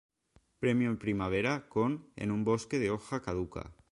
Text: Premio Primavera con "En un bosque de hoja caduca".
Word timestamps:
Premio 0.57 0.97
Primavera 0.97 1.69
con 1.69 2.07
"En 2.15 2.31
un 2.31 2.43
bosque 2.43 2.79
de 2.79 2.89
hoja 2.89 3.21
caduca". 3.21 3.71